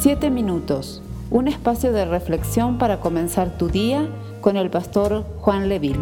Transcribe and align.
Siete 0.00 0.30
minutos, 0.30 1.02
un 1.28 1.48
espacio 1.48 1.90
de 1.90 2.04
reflexión 2.04 2.78
para 2.78 3.00
comenzar 3.00 3.58
tu 3.58 3.68
día 3.68 4.08
con 4.40 4.56
el 4.56 4.70
pastor 4.70 5.24
Juan 5.40 5.68
Leville. 5.68 5.98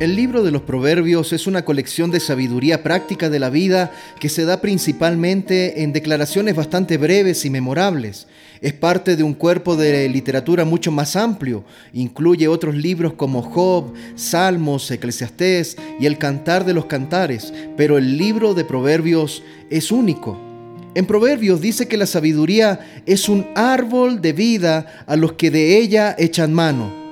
El 0.00 0.16
libro 0.16 0.42
de 0.42 0.50
los 0.50 0.62
Proverbios 0.62 1.32
es 1.32 1.46
una 1.46 1.64
colección 1.64 2.10
de 2.10 2.18
sabiduría 2.18 2.82
práctica 2.82 3.30
de 3.30 3.38
la 3.38 3.48
vida 3.48 3.92
que 4.18 4.28
se 4.28 4.44
da 4.44 4.60
principalmente 4.60 5.84
en 5.84 5.92
declaraciones 5.92 6.56
bastante 6.56 6.98
breves 6.98 7.44
y 7.44 7.50
memorables. 7.50 8.26
Es 8.60 8.72
parte 8.72 9.14
de 9.14 9.22
un 9.22 9.34
cuerpo 9.34 9.76
de 9.76 10.08
literatura 10.08 10.64
mucho 10.64 10.90
más 10.90 11.14
amplio. 11.14 11.62
Incluye 11.92 12.48
otros 12.48 12.74
libros 12.74 13.12
como 13.12 13.42
Job, 13.42 13.92
Salmos, 14.16 14.90
Eclesiastés 14.90 15.76
y 16.00 16.06
El 16.06 16.18
Cantar 16.18 16.64
de 16.64 16.74
los 16.74 16.86
Cantares, 16.86 17.54
pero 17.76 17.98
el 17.98 18.18
libro 18.18 18.52
de 18.52 18.64
Proverbios 18.64 19.44
es 19.70 19.92
único. 19.92 20.53
En 20.94 21.06
Proverbios 21.06 21.60
dice 21.60 21.88
que 21.88 21.96
la 21.96 22.06
sabiduría 22.06 23.02
es 23.04 23.28
un 23.28 23.46
árbol 23.56 24.20
de 24.20 24.32
vida 24.32 25.04
a 25.06 25.16
los 25.16 25.32
que 25.32 25.50
de 25.50 25.78
ella 25.78 26.14
echan 26.18 26.52
mano. 26.52 27.04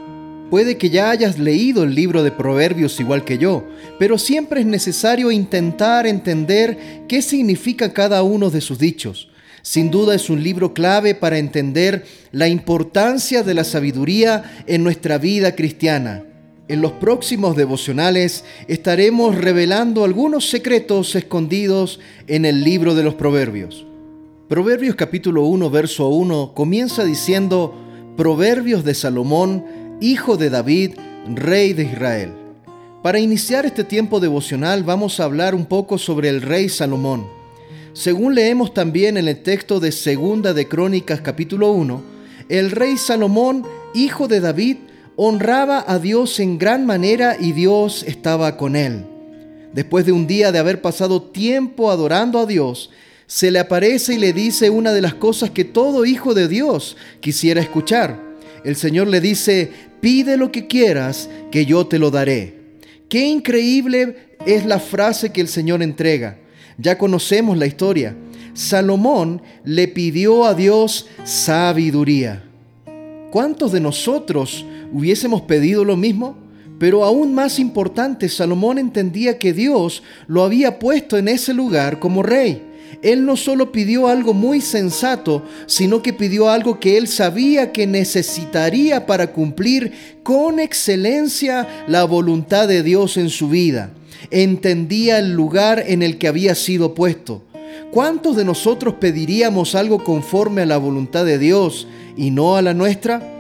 Puede 0.51 0.77
que 0.77 0.91
ya 0.91 1.11
hayas 1.11 1.39
leído 1.39 1.83
el 1.83 1.95
libro 1.95 2.23
de 2.23 2.31
Proverbios 2.31 3.01
igual 3.01 3.25
que 3.25 3.39
yo, 3.39 3.67
pero 3.99 4.19
siempre 4.19 4.61
es 4.61 4.67
necesario 4.67 5.33
intentar 5.33 6.07
entender 6.07 7.05
qué 7.09 7.23
significa 7.23 7.93
cada 7.93 8.23
uno 8.23 8.51
de 8.51 8.61
sus 8.61 8.79
dichos. 8.79 9.31
Sin 9.63 9.91
duda 9.91 10.15
es 10.15 10.29
un 10.29 10.43
libro 10.43 10.75
clave 10.75 11.15
para 11.15 11.39
entender 11.39 12.05
la 12.33 12.49
importancia 12.49 13.43
de 13.43 13.55
la 13.55 13.65
sabiduría 13.65 14.65
en 14.67 14.85
nuestra 14.85 15.19
vida 15.19 15.57
cristiana. 15.57 16.25
En 16.73 16.81
los 16.81 16.93
próximos 16.93 17.55
devocionales 17.55 18.47
estaremos 18.67 19.37
revelando 19.37 20.05
algunos 20.05 20.49
secretos 20.49 21.15
escondidos 21.15 22.01
en 22.29 22.47
el 22.47 22.65
libro 22.65 22.95
de 22.95 23.03
los 23.03 23.13
Proverbios. 23.13 23.85
Proverbios 24.49 24.95
capítulo 24.95 25.45
1, 25.45 25.69
verso 25.69 26.09
1 26.09 26.55
comienza 26.55 27.05
diciendo, 27.05 27.75
Proverbios 28.17 28.85
de 28.85 28.95
Salomón, 28.95 29.67
hijo 30.01 30.39
de 30.39 30.49
David, 30.49 30.93
rey 31.35 31.75
de 31.75 31.83
Israel. 31.83 32.33
Para 33.03 33.21
iniciar 33.21 33.67
este 33.67 33.85
tiempo 33.85 34.19
devocional 34.19 34.83
vamos 34.83 35.21
a 35.21 35.25
hablar 35.25 35.55
un 35.55 35.67
poco 35.67 35.99
sobre 35.99 36.31
el 36.31 36.41
rey 36.41 36.71
Salomón. 36.71 37.27
Según 37.93 38.35
leemos 38.35 38.73
también 38.73 39.19
en 39.19 39.29
el 39.29 39.43
texto 39.43 39.79
de 39.79 39.93
Segunda 39.93 40.55
de 40.55 40.67
Crónicas 40.69 41.21
capítulo 41.21 41.71
1, 41.73 42.03
el 42.49 42.71
rey 42.71 42.97
Salomón, 42.97 43.67
hijo 43.93 44.27
de 44.27 44.41
David, 44.41 44.77
honraba 45.17 45.85
a 45.87 45.99
Dios 45.99 46.41
en 46.41 46.59
gran 46.59 46.87
manera 46.87 47.37
y 47.39 47.53
Dios 47.53 48.05
estaba 48.07 48.57
con 48.57 48.77
él. 48.77 49.05
Después 49.73 50.05
de 50.05 50.13
un 50.13 50.27
día 50.27 50.53
de 50.53 50.59
haber 50.59 50.81
pasado 50.81 51.23
tiempo 51.23 51.91
adorando 51.91 52.39
a 52.39 52.47
Dios, 52.47 52.91
se 53.27 53.51
le 53.51 53.59
aparece 53.59 54.15
y 54.15 54.19
le 54.19 54.33
dice 54.33 54.69
una 54.69 54.93
de 54.93 55.01
las 55.01 55.15
cosas 55.15 55.51
que 55.51 55.65
todo 55.65 56.05
hijo 56.05 56.35
de 56.35 56.49
Dios 56.49 56.97
quisiera 57.21 57.61
escuchar. 57.61 58.21
El 58.65 58.77
Señor 58.77 59.09
le 59.09 59.21
dice, 59.21 59.71
pide 60.01 60.37
lo 60.37 60.53
que 60.53 60.67
quieras, 60.67 61.31
que 61.51 61.65
yo 61.65 61.87
te 61.87 61.99
lo 61.99 62.11
daré. 62.11 62.59
Qué 63.09 63.27
increíble 63.27 64.37
es 64.47 64.67
la 64.67 64.79
frase 64.79 65.31
que 65.31 65.41
el 65.41 65.49
Señor 65.49 65.83
entrega. 65.83 66.39
Ya 66.79 66.99
conocemos 66.99 67.57
la 67.57 67.67
historia. 67.67 68.15
Salomón 68.55 69.41
le 69.65 69.89
pidió 69.89 70.45
a 70.45 70.55
Dios 70.55 71.07
sabiduría. 71.25 72.45
¿Cuántos 73.31 73.73
de 73.73 73.81
nosotros 73.81 74.67
hubiésemos 74.93 75.43
pedido 75.43 75.85
lo 75.85 75.97
mismo? 75.97 76.37
Pero 76.79 77.05
aún 77.05 77.35
más 77.35 77.59
importante, 77.59 78.29
Salomón 78.29 78.79
entendía 78.79 79.39
que 79.39 79.53
Dios 79.53 80.03
lo 80.27 80.43
había 80.43 80.79
puesto 80.79 81.17
en 81.17 81.29
ese 81.29 81.55
lugar 81.55 81.99
como 82.01 82.23
rey. 82.23 82.63
Él 83.03 83.25
no 83.25 83.37
solo 83.37 83.73
pidió 83.73 84.09
algo 84.09 84.35
muy 84.35 84.61
sensato, 84.61 85.43
sino 85.67 86.03
que 86.03 86.13
pidió 86.13 86.51
algo 86.51 86.79
que 86.79 86.99
él 86.99 87.09
sabía 87.09 87.73
que 87.73 87.87
necesitaría 87.87 89.07
para 89.07 89.33
cumplir 89.33 89.93
con 90.23 90.61
excelencia 90.61 91.85
la 91.89 92.05
voluntad 92.05 92.69
de 92.69 92.83
Dios 92.83 93.17
en 93.17 93.31
su 93.31 93.49
vida. 93.49 93.91
Entendía 94.31 95.19
el 95.19 95.33
lugar 95.33 95.85
en 95.87 96.03
el 96.03 96.19
que 96.19 96.29
había 96.29 96.55
sido 96.55 96.95
puesto. 96.95 97.43
¿Cuántos 97.91 98.37
de 98.37 98.45
nosotros 98.45 98.95
pediríamos 99.01 99.75
algo 99.75 100.03
conforme 100.03 100.63
a 100.63 100.67
la 100.67 100.79
voluntad 100.79 101.25
de 101.25 101.39
Dios 101.39 101.87
y 102.17 102.31
no 102.31 102.57
a 102.57 102.63
la 102.63 102.75
nuestra? 102.75 103.32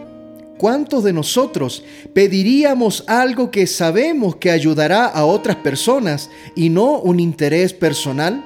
¿Cuántos 0.62 1.02
de 1.02 1.12
nosotros 1.12 1.82
pediríamos 2.14 3.02
algo 3.08 3.50
que 3.50 3.66
sabemos 3.66 4.36
que 4.36 4.48
ayudará 4.48 5.06
a 5.06 5.24
otras 5.24 5.56
personas 5.56 6.30
y 6.54 6.68
no 6.68 7.00
un 7.00 7.18
interés 7.18 7.72
personal? 7.72 8.44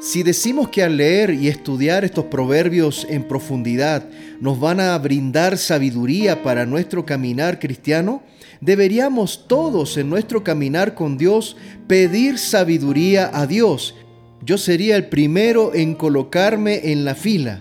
Si 0.00 0.22
decimos 0.22 0.70
que 0.70 0.82
al 0.82 0.96
leer 0.96 1.34
y 1.34 1.48
estudiar 1.48 2.02
estos 2.02 2.24
proverbios 2.24 3.06
en 3.10 3.28
profundidad 3.28 4.08
nos 4.40 4.58
van 4.58 4.80
a 4.80 4.96
brindar 4.96 5.58
sabiduría 5.58 6.42
para 6.42 6.64
nuestro 6.64 7.04
caminar 7.04 7.58
cristiano, 7.58 8.22
deberíamos 8.62 9.46
todos 9.46 9.98
en 9.98 10.08
nuestro 10.08 10.42
caminar 10.42 10.94
con 10.94 11.18
Dios 11.18 11.58
pedir 11.86 12.38
sabiduría 12.38 13.30
a 13.34 13.46
Dios. 13.46 13.94
Yo 14.42 14.56
sería 14.56 14.96
el 14.96 15.10
primero 15.10 15.74
en 15.74 15.94
colocarme 15.94 16.90
en 16.90 17.04
la 17.04 17.14
fila 17.14 17.60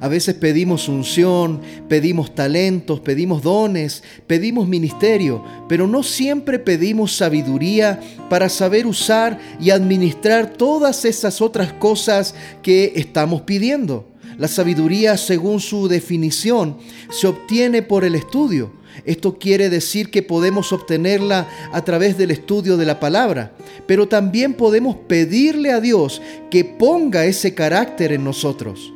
a 0.00 0.08
veces 0.08 0.34
pedimos 0.34 0.88
unción, 0.88 1.60
pedimos 1.88 2.34
talentos, 2.34 3.00
pedimos 3.00 3.42
dones, 3.42 4.02
pedimos 4.26 4.68
ministerio, 4.68 5.44
pero 5.68 5.86
no 5.86 6.02
siempre 6.02 6.58
pedimos 6.58 7.16
sabiduría 7.16 8.00
para 8.30 8.48
saber 8.48 8.86
usar 8.86 9.38
y 9.60 9.70
administrar 9.70 10.52
todas 10.52 11.04
esas 11.04 11.40
otras 11.40 11.72
cosas 11.72 12.34
que 12.62 12.92
estamos 12.96 13.42
pidiendo. 13.42 14.06
La 14.36 14.46
sabiduría, 14.46 15.16
según 15.16 15.58
su 15.58 15.88
definición, 15.88 16.76
se 17.10 17.26
obtiene 17.26 17.82
por 17.82 18.04
el 18.04 18.14
estudio. 18.14 18.72
Esto 19.04 19.38
quiere 19.38 19.68
decir 19.68 20.10
que 20.10 20.22
podemos 20.22 20.72
obtenerla 20.72 21.48
a 21.72 21.84
través 21.84 22.16
del 22.16 22.30
estudio 22.30 22.76
de 22.76 22.86
la 22.86 23.00
palabra, 23.00 23.52
pero 23.86 24.06
también 24.06 24.54
podemos 24.54 24.96
pedirle 25.08 25.72
a 25.72 25.80
Dios 25.80 26.22
que 26.50 26.64
ponga 26.64 27.24
ese 27.24 27.54
carácter 27.54 28.12
en 28.12 28.22
nosotros 28.24 28.92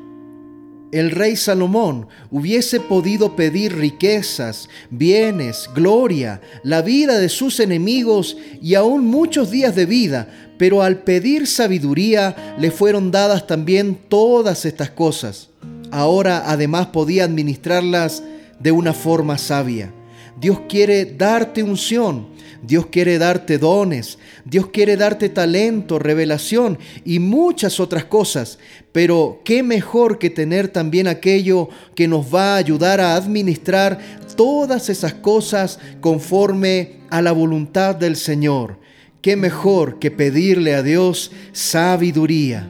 el 0.92 1.10
rey 1.10 1.36
Salomón 1.36 2.06
hubiese 2.30 2.78
podido 2.78 3.34
pedir 3.34 3.74
riquezas, 3.76 4.68
bienes, 4.90 5.68
gloria, 5.74 6.40
la 6.62 6.82
vida 6.82 7.18
de 7.18 7.30
sus 7.30 7.58
enemigos 7.60 8.36
y 8.60 8.74
aún 8.74 9.06
muchos 9.06 9.50
días 9.50 9.74
de 9.74 9.86
vida, 9.86 10.28
pero 10.58 10.82
al 10.82 10.98
pedir 10.98 11.46
sabiduría 11.46 12.54
le 12.58 12.70
fueron 12.70 13.10
dadas 13.10 13.46
también 13.46 13.98
todas 14.08 14.66
estas 14.66 14.90
cosas. 14.90 15.48
Ahora 15.90 16.44
además 16.46 16.88
podía 16.88 17.24
administrarlas 17.24 18.22
de 18.60 18.70
una 18.70 18.92
forma 18.92 19.38
sabia. 19.38 19.92
Dios 20.40 20.60
quiere 20.68 21.04
darte 21.04 21.62
unción, 21.62 22.28
Dios 22.62 22.86
quiere 22.86 23.18
darte 23.18 23.58
dones, 23.58 24.18
Dios 24.44 24.68
quiere 24.68 24.96
darte 24.96 25.28
talento, 25.28 25.98
revelación 25.98 26.78
y 27.04 27.18
muchas 27.18 27.80
otras 27.80 28.04
cosas. 28.04 28.58
Pero 28.92 29.40
qué 29.44 29.62
mejor 29.62 30.18
que 30.18 30.30
tener 30.30 30.68
también 30.68 31.08
aquello 31.08 31.68
que 31.94 32.08
nos 32.08 32.32
va 32.32 32.54
a 32.54 32.58
ayudar 32.58 33.00
a 33.00 33.16
administrar 33.16 33.98
todas 34.36 34.88
esas 34.88 35.14
cosas 35.14 35.78
conforme 36.00 37.00
a 37.10 37.20
la 37.20 37.32
voluntad 37.32 37.94
del 37.94 38.16
Señor. 38.16 38.78
Qué 39.20 39.36
mejor 39.36 39.98
que 39.98 40.10
pedirle 40.10 40.74
a 40.74 40.82
Dios 40.82 41.30
sabiduría. 41.52 42.68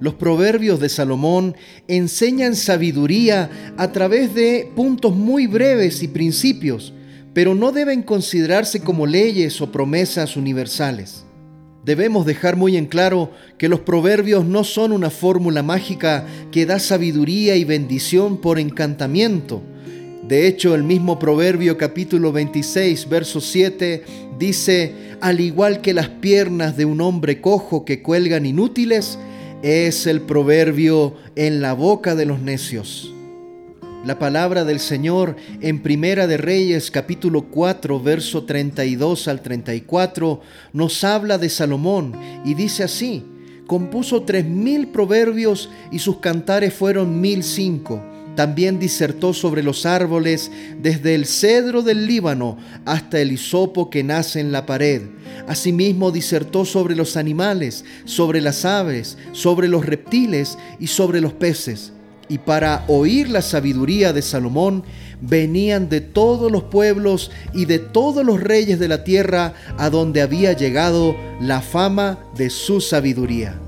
Los 0.00 0.14
proverbios 0.14 0.80
de 0.80 0.88
Salomón 0.88 1.56
enseñan 1.88 2.54
sabiduría 2.54 3.74
a 3.76 3.92
través 3.92 4.34
de 4.34 4.70
puntos 4.74 5.14
muy 5.14 5.46
breves 5.46 6.02
y 6.02 6.08
principios 6.08 6.92
pero 7.38 7.54
no 7.54 7.70
deben 7.70 8.02
considerarse 8.02 8.80
como 8.80 9.06
leyes 9.06 9.60
o 9.60 9.70
promesas 9.70 10.36
universales. 10.36 11.24
Debemos 11.84 12.26
dejar 12.26 12.56
muy 12.56 12.76
en 12.76 12.86
claro 12.86 13.30
que 13.58 13.68
los 13.68 13.78
proverbios 13.78 14.44
no 14.44 14.64
son 14.64 14.90
una 14.90 15.08
fórmula 15.08 15.62
mágica 15.62 16.26
que 16.50 16.66
da 16.66 16.80
sabiduría 16.80 17.54
y 17.54 17.62
bendición 17.62 18.38
por 18.38 18.58
encantamiento. 18.58 19.62
De 20.26 20.48
hecho, 20.48 20.74
el 20.74 20.82
mismo 20.82 21.20
Proverbio 21.20 21.78
capítulo 21.78 22.32
26, 22.32 23.08
verso 23.08 23.40
7 23.40 24.02
dice, 24.36 24.94
al 25.20 25.40
igual 25.40 25.80
que 25.80 25.94
las 25.94 26.08
piernas 26.08 26.76
de 26.76 26.86
un 26.86 27.00
hombre 27.00 27.40
cojo 27.40 27.84
que 27.84 28.02
cuelgan 28.02 28.46
inútiles, 28.46 29.16
es 29.62 30.06
el 30.06 30.20
proverbio 30.20 31.14
en 31.34 31.60
la 31.60 31.72
boca 31.72 32.14
de 32.14 32.26
los 32.26 32.40
necios. 32.40 33.12
La 34.04 34.18
palabra 34.18 34.64
del 34.64 34.78
Señor 34.78 35.34
en 35.60 35.82
Primera 35.82 36.28
de 36.28 36.36
Reyes 36.36 36.92
capítulo 36.92 37.46
4 37.50 38.00
verso 38.00 38.44
32 38.44 39.26
al 39.26 39.42
34 39.42 40.40
nos 40.72 41.02
habla 41.02 41.38
de 41.38 41.48
Salomón 41.48 42.14
y 42.44 42.54
dice 42.54 42.84
así, 42.84 43.24
compuso 43.66 44.22
tres 44.22 44.44
mil 44.44 44.88
proverbios 44.88 45.68
y 45.90 45.98
sus 45.98 46.18
cantares 46.18 46.72
fueron 46.72 47.20
mil 47.20 47.42
cinco. 47.42 48.00
También 48.38 48.78
disertó 48.78 49.34
sobre 49.34 49.64
los 49.64 49.84
árboles 49.84 50.52
desde 50.80 51.16
el 51.16 51.26
cedro 51.26 51.82
del 51.82 52.06
Líbano 52.06 52.56
hasta 52.84 53.20
el 53.20 53.32
hisopo 53.32 53.90
que 53.90 54.04
nace 54.04 54.38
en 54.38 54.52
la 54.52 54.64
pared. 54.64 55.02
Asimismo 55.48 56.12
disertó 56.12 56.64
sobre 56.64 56.94
los 56.94 57.16
animales, 57.16 57.84
sobre 58.04 58.40
las 58.40 58.64
aves, 58.64 59.18
sobre 59.32 59.66
los 59.66 59.84
reptiles 59.84 60.56
y 60.78 60.86
sobre 60.86 61.20
los 61.20 61.32
peces 61.32 61.92
y 62.28 62.38
para 62.38 62.84
oír 62.86 63.28
la 63.28 63.42
sabiduría 63.42 64.12
de 64.12 64.22
Salomón 64.22 64.84
venían 65.20 65.88
de 65.88 66.00
todos 66.00 66.52
los 66.52 66.62
pueblos 66.62 67.32
y 67.54 67.64
de 67.64 67.80
todos 67.80 68.24
los 68.24 68.40
reyes 68.40 68.78
de 68.78 68.86
la 68.86 69.02
tierra 69.02 69.54
a 69.78 69.90
donde 69.90 70.20
había 70.22 70.52
llegado 70.52 71.16
la 71.40 71.60
fama 71.60 72.20
de 72.36 72.50
su 72.50 72.80
sabiduría. 72.80 73.58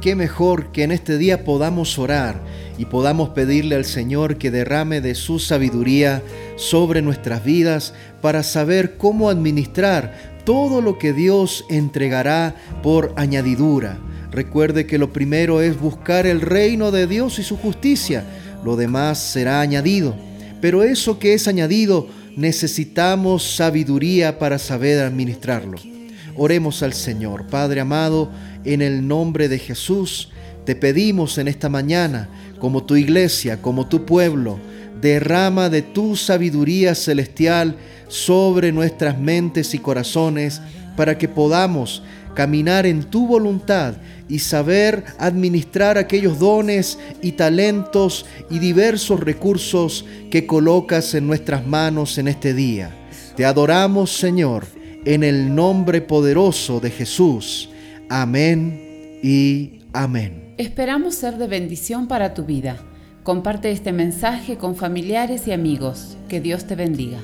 Qué 0.00 0.14
mejor 0.14 0.72
que 0.72 0.82
en 0.82 0.92
este 0.92 1.16
día 1.18 1.44
podamos 1.44 1.98
orar 1.98 2.40
y 2.76 2.84
podamos 2.84 3.30
pedirle 3.30 3.76
al 3.76 3.84
Señor 3.84 4.36
que 4.36 4.50
derrame 4.50 5.00
de 5.00 5.14
su 5.14 5.38
sabiduría 5.38 6.22
sobre 6.56 7.02
nuestras 7.02 7.44
vidas 7.44 7.94
para 8.20 8.42
saber 8.42 8.96
cómo 8.96 9.30
administrar 9.30 10.34
todo 10.44 10.80
lo 10.82 10.98
que 10.98 11.12
Dios 11.12 11.64
entregará 11.70 12.54
por 12.82 13.14
añadidura 13.16 13.98
Recuerde 14.34 14.84
que 14.84 14.98
lo 14.98 15.12
primero 15.12 15.60
es 15.60 15.78
buscar 15.78 16.26
el 16.26 16.40
reino 16.40 16.90
de 16.90 17.06
Dios 17.06 17.38
y 17.38 17.44
su 17.44 17.56
justicia. 17.56 18.24
Lo 18.64 18.74
demás 18.74 19.20
será 19.20 19.60
añadido. 19.60 20.16
Pero 20.60 20.82
eso 20.82 21.20
que 21.20 21.34
es 21.34 21.46
añadido, 21.46 22.08
necesitamos 22.36 23.54
sabiduría 23.54 24.40
para 24.40 24.58
saber 24.58 24.98
administrarlo. 25.04 25.93
Oremos 26.36 26.82
al 26.82 26.92
Señor. 26.92 27.46
Padre 27.46 27.80
amado, 27.80 28.30
en 28.64 28.82
el 28.82 29.06
nombre 29.06 29.48
de 29.48 29.58
Jesús, 29.58 30.30
te 30.64 30.74
pedimos 30.74 31.38
en 31.38 31.48
esta 31.48 31.68
mañana, 31.68 32.28
como 32.58 32.84
tu 32.84 32.96
iglesia, 32.96 33.60
como 33.60 33.86
tu 33.86 34.04
pueblo, 34.04 34.58
derrama 35.00 35.68
de 35.68 35.82
tu 35.82 36.16
sabiduría 36.16 36.94
celestial 36.94 37.76
sobre 38.08 38.72
nuestras 38.72 39.18
mentes 39.18 39.74
y 39.74 39.78
corazones 39.78 40.60
para 40.96 41.18
que 41.18 41.28
podamos 41.28 42.02
caminar 42.34 42.86
en 42.86 43.04
tu 43.04 43.26
voluntad 43.26 43.94
y 44.28 44.40
saber 44.40 45.04
administrar 45.18 45.98
aquellos 45.98 46.38
dones 46.38 46.98
y 47.22 47.32
talentos 47.32 48.26
y 48.50 48.58
diversos 48.58 49.20
recursos 49.20 50.04
que 50.30 50.46
colocas 50.46 51.14
en 51.14 51.26
nuestras 51.26 51.66
manos 51.66 52.18
en 52.18 52.28
este 52.28 52.54
día. 52.54 52.90
Te 53.36 53.44
adoramos, 53.44 54.16
Señor, 54.16 54.66
en 55.04 55.22
el 55.22 55.54
nombre 55.54 56.00
poderoso 56.00 56.80
de 56.80 56.90
Jesús. 56.90 57.70
Amén 58.08 59.18
y 59.22 59.80
amén. 59.92 60.54
Esperamos 60.58 61.14
ser 61.14 61.36
de 61.36 61.46
bendición 61.46 62.06
para 62.08 62.34
tu 62.34 62.44
vida. 62.44 62.76
Comparte 63.22 63.70
este 63.70 63.92
mensaje 63.92 64.56
con 64.56 64.76
familiares 64.76 65.48
y 65.48 65.52
amigos. 65.52 66.16
Que 66.28 66.40
Dios 66.40 66.66
te 66.66 66.76
bendiga. 66.76 67.18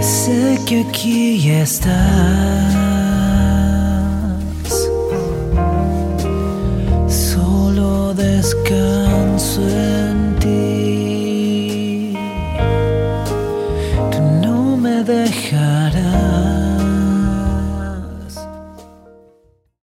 Sé 0.00 0.58
que 0.66 0.84
aquí 0.88 1.50
estás. 1.50 2.86
sky 8.46 8.85